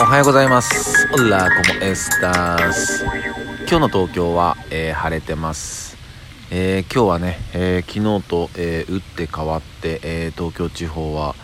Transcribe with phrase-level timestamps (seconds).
[0.00, 1.08] おはようございます。
[1.14, 3.04] オラコモエスタース
[3.68, 5.96] 今日の東京は、えー、晴れてます。
[6.50, 11.36] えー、今日はね、えー、昨日と、え打って変わって、え東京地方は、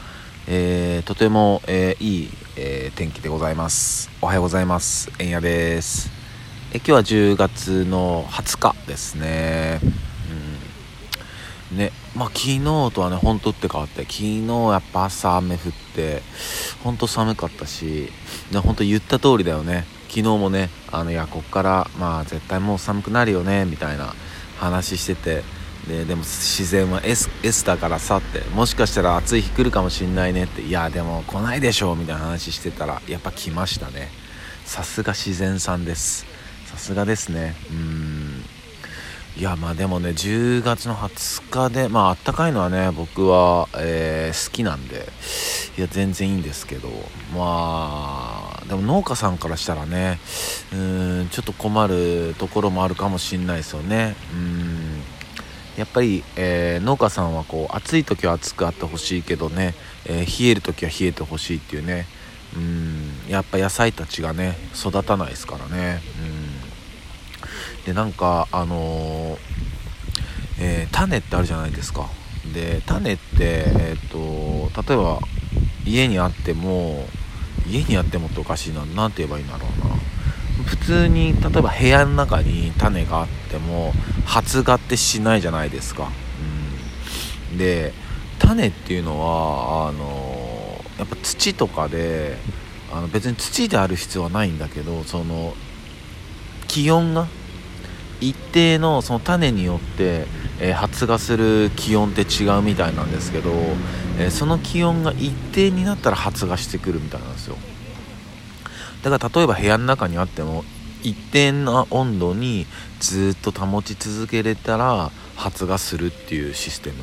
[0.49, 4.11] えとても、えいい、え天気でございます。
[4.21, 5.11] おはようございます。
[5.19, 6.11] えんやです。
[6.73, 9.81] え今日は10月の20日ですね。
[11.73, 12.61] ねまあ昨日
[12.93, 15.61] とはねほんとって変わって昨日やっぱ朝雨降っ
[15.95, 16.23] て
[16.83, 18.11] ほんと寒かったし
[18.51, 19.85] でほんと言った通りだよね。
[20.09, 24.13] 昨日もねあのいやこっからまあ絶対もう寒くなるよねみたいな
[24.59, 25.45] 話してて
[25.87, 34.09] ででも自然は S, S だからさってもしかしたら暑い日来るかもしんないねっていやでも来ないでしょうみたいな話してたらやっぱ来ましたね。
[34.65, 36.27] さすが自然さんです。
[36.67, 37.57] さすがですね。
[37.71, 38.40] うん。
[39.37, 45.07] いやまあでもね10月の20日でまあったかいのはね僕は、えー、好きなんで
[45.79, 46.89] いや全然いいんですけど
[47.35, 50.19] まあでも農家さんからしたらね
[50.73, 54.15] うんちょっと困るところもあるかもしんないですよね。
[54.33, 55.01] うん。
[55.77, 62.07] やっぱり、えー、農家さんはこう暑い時は暑くあってほしいけどね、えー、冷える時は冷えてほしいっていうね。
[62.55, 63.13] うん。
[63.29, 66.01] やっぱ野菜たちがね育たないですからね。
[66.23, 66.40] うん。
[67.91, 69.39] でなんかあのー、
[70.61, 72.09] えー、種ってあるじゃないですか。
[72.55, 75.19] で種って、えーと、例えば
[75.85, 77.05] 家にあっても
[77.69, 79.97] 家にあってもっておかしいな何て言えばいいんだろうな。
[80.65, 83.93] 普通に例えば部屋の中に種があっても
[84.25, 86.11] 発芽ってしないじゃないですか、
[87.51, 87.95] うん、で
[88.39, 92.37] 種っていうのはあのやっぱ土とかで
[92.93, 95.55] あの別に土である必要はないんだけどその
[96.69, 97.27] 気温が
[98.21, 100.27] 一定のその種によって、
[100.61, 103.51] えー、発芽する気温って違うみたいなんですけど、
[104.19, 107.57] えー、その気温が一定になったら発芽してくるみたいなんですよ。
[109.03, 110.65] だから例えば部屋の中にあっても
[111.03, 112.67] 一定な温度に
[112.99, 116.97] ずっと保ち続けれたら発芽するっていうシステム、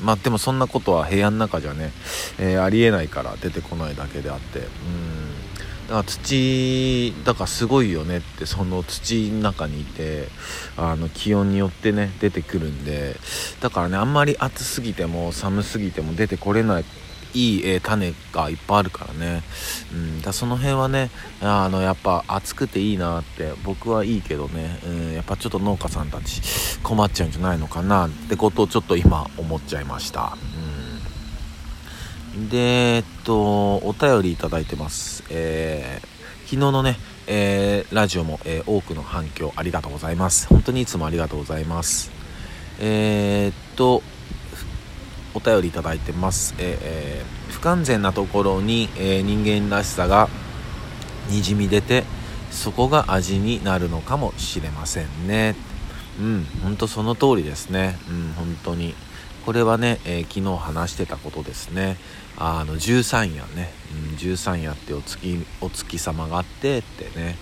[0.00, 1.90] うん、まあでもそんなことは部屋の中じゃね、
[2.38, 4.66] えー、ありえないから出てこないだけであって、うん、
[5.88, 10.28] だから土だからすごいよねってその土の中にいて
[10.76, 13.16] あの気温によってね出てくるんで
[13.60, 16.84] だからねあんまり暑すぎても寒すぎても出てこれない
[17.34, 19.42] いい、え、種がいっぱいあるからね、
[19.92, 21.10] うん、だその辺はね
[21.42, 26.40] あのやっぱ暑くていいなって僕はいいけどね、うん、やっぱちょっと農家さんたち
[26.82, 30.65] 困っちゃうんじゃないのかなってことをちょっと今思っちゃいました、うん、
[32.50, 36.96] でえっとお便りいただいてます、えー、昨日のね
[37.28, 40.46] えー、ラジオも、えー、多くの反響ありがとうございます。
[40.46, 42.12] 本当にいつもありがとうございます。
[42.78, 44.02] えー、っと
[45.34, 50.28] お便りいただいてます、ええー、不完全なところに、え、人間らしさが
[51.28, 52.04] にじみ出て
[52.50, 55.56] そこが味になるのかもしれませんね。
[56.20, 57.98] うん本当その通りですね。
[58.08, 58.94] うん本当に。
[59.44, 61.96] これはね、えー、昨日話してたことですね。
[62.38, 63.72] あの13夜ね、
[64.10, 67.36] うん、13夜ってお月お月様があってってね。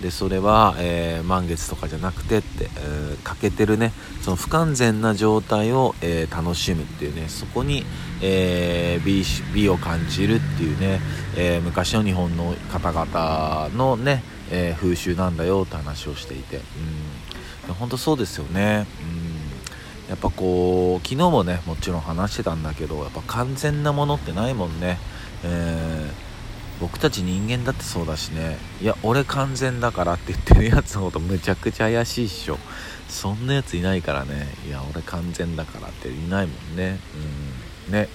[0.00, 3.92] でそれは、えー、満月とかじゃなくてって、えー、欠けてるね。
[4.22, 7.28] その不完全な状態を、えー、楽しむっていうね。
[7.28, 7.84] そこに、
[8.22, 11.00] え美美を感じるっていうね、
[11.36, 16.58] え昔の日本の方々のね、え風習なんだよって話をしていて。
[16.58, 17.74] うん。
[17.74, 18.86] 本当そうですよね。
[19.02, 19.07] うん。
[20.08, 24.98] やっぱこう昨日もねもちろん話してたんだけどやっぱ完全なものってないもんね、
[25.44, 26.28] えー
[26.80, 28.56] 僕たち人間だってそうだしね。
[28.80, 32.58] いや俺完全だからって言ってるやつのことむちゃくちゃ怪しいっしょ。
[33.08, 34.46] そんなやついないからね。
[34.64, 37.00] いや俺完全だからっていないもんね。
[37.88, 37.92] うん。
[37.92, 38.08] ね。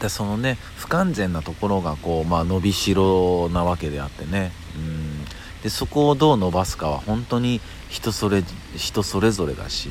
[0.00, 4.52] でそのね不完全なところがこうまあ伸びしろなわけであってね。
[4.76, 5.24] うん。
[5.64, 8.44] でそこをどう伸ばすかは本当に人それ
[8.76, 9.90] 人それぞれだし、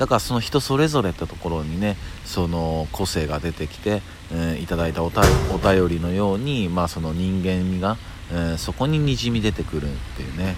[0.00, 1.94] だからその人それぞれってところにね
[2.24, 4.00] その個性が出てきて、
[4.32, 5.20] えー、いただいたお便
[5.88, 7.98] りのように、まあ、その人間味が、
[8.32, 10.56] えー、そこににじみ出てくるっていうね、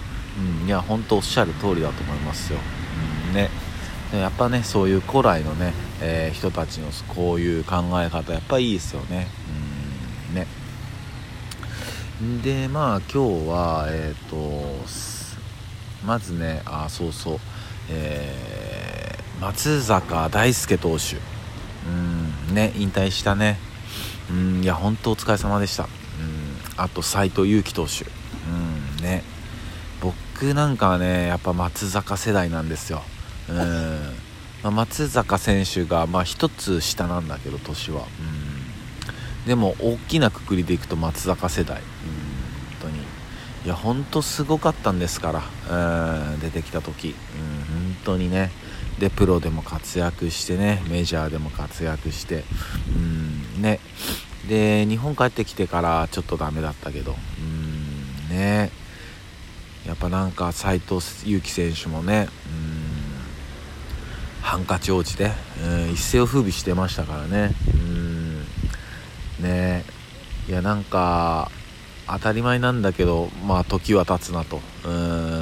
[0.61, 2.59] うん、いや本当おっしゃる通りだと思いますよ、
[3.27, 3.49] うん、ね。
[4.13, 9.27] やっぱねそういう古来のね、えー、人たちのこういう考え方やっぱいいですよね。
[10.29, 10.47] うんね。
[12.41, 14.37] でまあ今日はえっ、と
[16.05, 17.39] まずねあそうそう。
[17.89, 18.52] えー
[19.39, 21.17] 松坂大輔投手。
[21.87, 23.57] うんね引退したね。
[24.29, 25.83] うんいや本当お疲れ様でした。
[25.83, 25.89] うん
[26.77, 28.05] あと斎藤佑樹投手。
[28.49, 29.23] うんね。
[30.01, 33.03] 僕なんかはねやっぱ松坂世代なんですよ。
[33.49, 34.15] うん、
[34.63, 38.01] ま、松坂選手がまあ1つ下なんだけど年は。
[38.01, 38.53] うん
[39.45, 41.89] でも大きなくくりでいくと松坂世代、うん、本
[42.83, 42.99] 当に。
[43.65, 48.51] いや本当すごかったんですから、うん、出てきた時、うん、本当にね。
[49.03, 52.45] でプロでも活躍してねメジャーでも活躍して
[52.95, 52.99] う
[53.59, 53.81] んね。
[54.47, 57.13] で日本帰ってきてからちょっとダメだったけど
[58.31, 58.71] うんね。
[59.85, 67.51] やっぱなんか斎藤佑樹選手もねうんハンカチ王子で、うん、一世を風靡してましたからね。
[67.73, 68.45] うん
[69.41, 69.83] ね。
[70.47, 71.51] いやなんか
[72.07, 74.61] 当たり前なんだけどまあ時は経つなと。
[74.85, 75.32] うん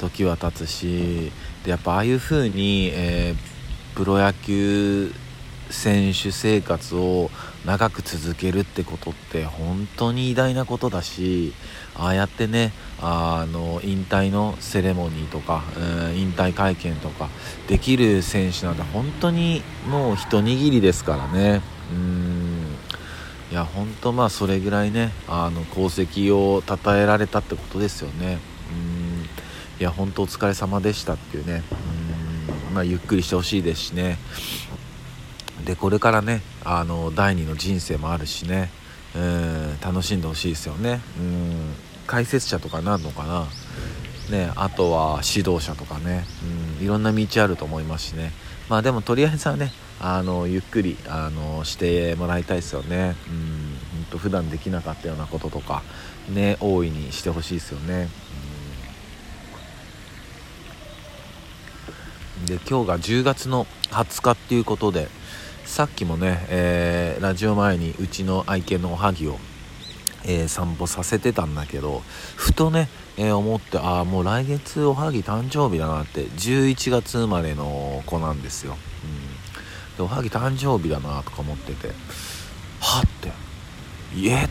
[0.00, 1.30] 時は経つし
[1.64, 5.12] でやっぱああいう風に、えー、プロ野球
[5.68, 7.30] 選手生活を
[7.66, 11.52] 長く続けるってことって本当に偉大なことだし
[11.94, 17.28] ああやってねあの引退のセレモニーとか、うん、引退会見とか
[17.68, 21.60] できる選手なんて本当にもう一握りですからね。
[21.92, 22.76] うん。
[23.50, 28.38] いや本当まあそれぐらいねあの功績を称えられたってことですよね。
[28.72, 28.99] うん。
[29.80, 31.62] いや本当お疲れ様でしたっていうね。
[32.68, 34.18] うんまあゆっくりしてほしいですしね。
[35.64, 38.70] でこれからねあの第二の人生もあるしね。
[39.16, 41.00] うん楽しんでほしいですよね。
[41.18, 41.74] うん
[42.06, 43.46] 解説者とかなんのかな。
[44.30, 46.26] ねあとは指導者とかね。
[46.78, 48.32] うんいろんな道あると思いますしね。
[48.68, 53.16] まあでもとりあえずはねあのゆっくりあのしてもらいたいですよね。
[53.28, 55.82] うんんと普段できなかったようなこととか
[56.28, 58.10] ね大いにしてほしいですよね、うん、
[62.50, 65.06] で今日が10月の20日っていうことで
[65.64, 69.36] さっきもね、えー、ラジオ前にうちの愛犬のおはぎを、
[70.24, 72.02] えー、散歩させてたんだけど
[72.34, 81.86] ふとね、えー、思ってああもう来月おはぎ誕生日だなって11月生まれの子なんですよ、うん、でおはぎ誕生日だなとか思ってて
[82.80, 83.30] はって
[84.18, 84.48] いえ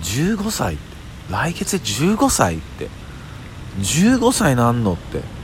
[0.00, 0.82] 15歳って
[1.30, 2.88] 来月15歳って
[3.80, 5.35] 15歳なんのって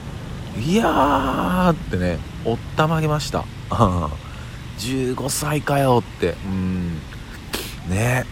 [0.59, 3.45] いやーってねおったまげました。
[4.79, 6.35] 15歳かよって。
[6.45, 6.99] うん。
[7.89, 8.25] ね。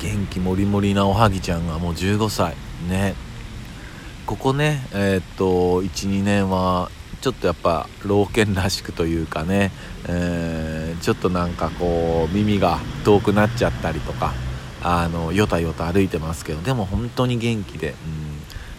[0.00, 2.54] 元気もりもりなおはぎちゃんがもう15歳。
[2.88, 3.14] ね。
[4.26, 6.90] ここねえー、っと12年は
[7.20, 9.72] ちょっとやっぱ老犬らしくというかね、
[10.06, 14.32] えー、ちょっとなんかこう耳が遠くなっちゃったりとか
[14.82, 17.94] あのよたよた歩いてますけどでも本当に元気で、うん。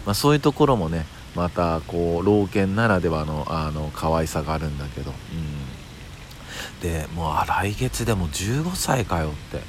[0.06, 6.82] まあ、そういうところもねまたこう老犬ならではのあの可愛さがあるんだけど、うん。
[6.82, 9.62] でもう来月でも15歳かよって。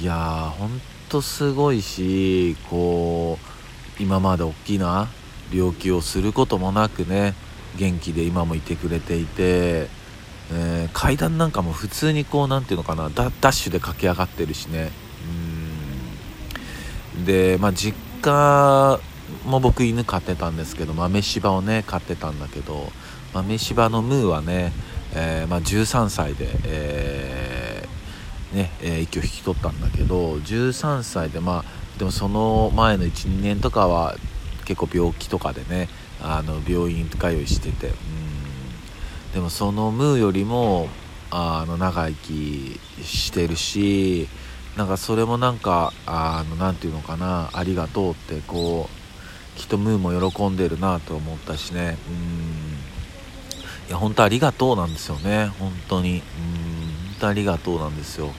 [0.00, 3.38] いやーほんとすごいしこ
[3.98, 5.08] う今まで大きな
[5.52, 7.34] 病気をすることもなくね
[7.76, 9.88] 元気で今もいてくれていて、
[10.50, 14.90] えー、階段なんかも普通にこう何ていうのかなダッシュで駆け上がってるしね。
[17.16, 17.24] うん。
[17.24, 18.98] でまあ実家
[19.44, 22.90] も僕犬飼ってたんですけど豆柴をね飼ってたんだけど
[23.34, 24.72] 豆柴のムーはね
[25.14, 34.16] えー、まあ、13歳で、えー、ねえー、息を引き取ったんだけど13歳でまあでもその前の12年とかは
[34.64, 35.88] 結構病気とかでね
[36.22, 37.94] あの病院通いしててうん。
[39.34, 40.88] でもそのムーよりも
[41.30, 44.28] あの長生きしてるし
[44.76, 49.01] なんかそれもなんかあのなて言うのかなありがとうってこう
[49.56, 51.96] きっとムーも喜んでるなと思ったしね。
[52.08, 53.88] うん。
[53.88, 55.46] いや本当ありがとうなんですよね。
[55.58, 56.10] 本当に。
[56.10, 56.20] うん。
[56.20, 56.22] 本
[57.20, 58.30] 当ありがとうなんですよ。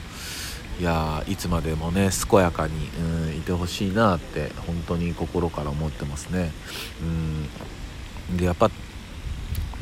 [0.80, 6.52] いやいつまでもね健やかにうんいてほしいなって本当に心から思ってますね。
[8.30, 8.38] うん。
[8.38, 8.72] でやっぱ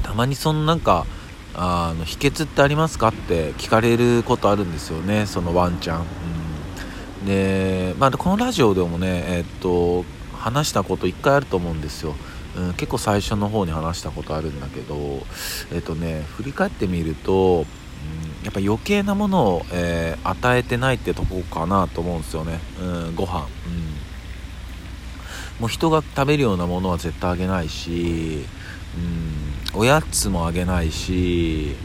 [0.03, 1.05] たまにそのなんか
[1.53, 5.25] あの秘訣ってありますかって聞かれることあるんですよね。
[5.25, 10.05] そのワンちゃん、うん、でまあこのラジオでもねえー、っと
[10.41, 12.15] 話したこと1回あると思うんですよ。
[12.57, 15.25] うん、結構最初の方に話したことあるんだけど
[15.73, 23.47] えっとね振り返ってみると、うん、やっぱ余計なものを、えー、与えてないってとこかなと思うんですよね、うん、ご飯、うん、
[25.61, 28.45] もう人が食べるようなものは絶対あげないし、
[29.73, 31.77] うん、おやつもあげないし、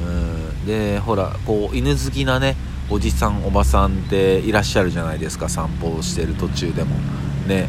[0.00, 2.54] うん、でほらこう犬好きなね
[2.90, 5.48] おじさんおばさんっていらっしゃるじゃないですか。
[5.48, 6.96] 散歩をしてる途中でも。
[7.46, 7.66] ね。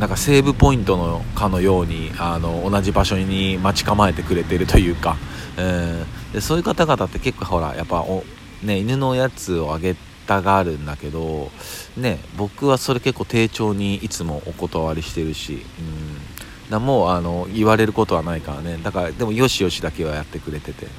[0.00, 5.16] なんかセーブポイントのかのようにあの同じ場所に待ち構えてくれてるというか、
[5.58, 8.24] えー、でそういう方々って結構ほらやっぱお、
[8.62, 9.96] ね、犬のおやつをあげ
[10.26, 11.50] たがるんだけど、
[11.96, 18.78] ね、僕はそれ結構丁重にいつもお断りしてるし、うん、だもうあの言われることはないからね。
[18.82, 20.90] だからでもよしよしだけはやってくれてて、うん、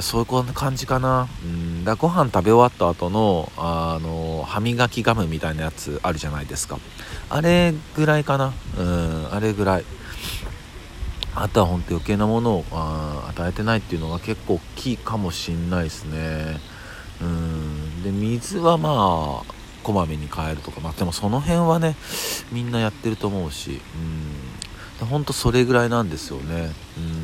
[0.00, 1.28] そういう感じかな。
[1.44, 1.84] うん。
[1.84, 6.78] だご飯食べ終わった後のあの歯磨きガムみたいなやつあるじゃないですか。
[7.28, 8.52] あれぐらいかな。
[8.78, 9.28] うん。
[9.32, 9.84] あれぐらい。
[11.34, 16.58] あとは本当余計なものをあ与えてないっていうのが結構大きいかもしんないですね。
[17.20, 18.02] うん。
[18.02, 21.96] で水はまあこまめに変えるとかまあでもその辺はね
[22.50, 23.80] みんなやってると思うし。
[25.00, 25.06] うん。
[25.06, 26.70] ほんとそれぐらいなんですよね。
[26.96, 27.21] うん。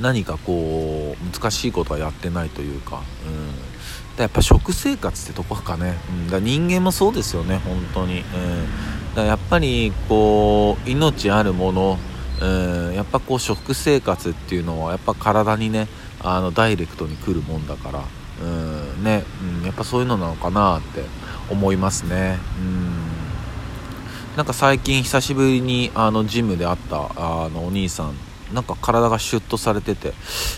[0.00, 7.58] 何かこう難しいことはやってないというか、うん、やっぱ食生活ってとこかね、うん、だ人間もそうですよね。
[7.58, 11.98] 本当に、うん、だやっぱりこう命あるもの、
[12.40, 12.46] う
[12.90, 15.88] ん、やっぱこう食生活っていうのはやっぱ体にね
[16.20, 18.04] あのダイレクトに来るもんだから、
[18.42, 19.04] うん。
[19.04, 19.24] ね。
[19.60, 21.04] うん、やっぱそういうのなのかなって
[21.50, 22.38] 思いますね。
[22.58, 24.36] うん。
[24.36, 28.14] なんか最近久しぶりにあのジムで会ったあのお兄さん。
[28.52, 30.12] なんか体がシュッとされてて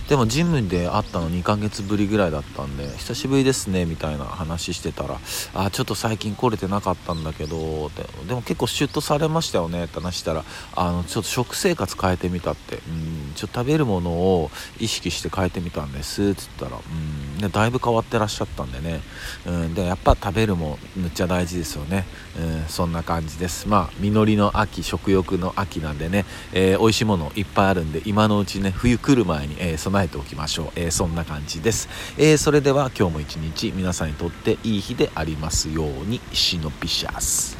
[0.08, 5.18] でもジムで会ったの2ヶ月ぶりぐらいだったんで久しぶりですねみたいな話してたら
[5.54, 10.44] あちょっと最近来れてなかったんだけどででも結構シュッとされましたよねって話したら
[10.76, 19.00] あのちょっと食生活変えてみたってうんちょっと食べるものを意識して変えてみたんですっつったらうんねだいぶ変わってらっしゃったんでね
[19.46, 22.04] うんでやっぱ食べるもむっちゃ大事ですよね。
[22.38, 23.68] うんそんな感じです。
[23.68, 37.59] まあ実りの秋食欲の秋なんでね、えー、美味しいものいっぱいあるるんで今のうちね冬来る前に、えー、備えておきましょう、えー、そんな感じです、えー、それでは今日も一日皆さんにとっていい日でありますようにシノピシャス。